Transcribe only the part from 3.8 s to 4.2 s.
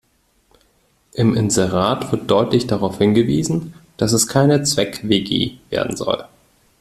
dass